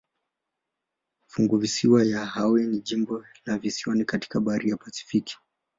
Funguvisiwa 1.27 2.03
ya 2.03 2.25
Hawaii 2.25 2.67
ni 2.67 2.79
jimbo 2.81 3.25
la 3.45 3.57
visiwani 3.57 4.05
katika 4.05 4.39
bahari 4.39 4.69
ya 4.69 4.77
Pasifiki. 4.77 5.37